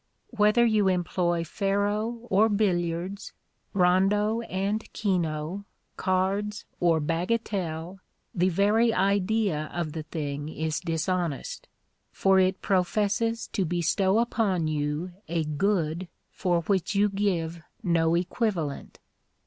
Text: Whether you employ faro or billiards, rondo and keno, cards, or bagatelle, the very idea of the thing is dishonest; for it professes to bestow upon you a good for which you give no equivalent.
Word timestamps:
Whether 0.31 0.65
you 0.65 0.87
employ 0.87 1.43
faro 1.43 2.25
or 2.31 2.49
billiards, 2.49 3.33
rondo 3.71 4.39
and 4.41 4.91
keno, 4.93 5.65
cards, 5.95 6.65
or 6.79 6.99
bagatelle, 6.99 7.99
the 8.33 8.49
very 8.49 8.91
idea 8.91 9.69
of 9.71 9.91
the 9.91 10.01
thing 10.01 10.49
is 10.49 10.79
dishonest; 10.79 11.67
for 12.11 12.39
it 12.39 12.63
professes 12.63 13.45
to 13.49 13.63
bestow 13.63 14.17
upon 14.17 14.67
you 14.67 15.11
a 15.29 15.43
good 15.43 16.07
for 16.31 16.61
which 16.63 16.95
you 16.95 17.07
give 17.07 17.61
no 17.83 18.15
equivalent. 18.15 18.97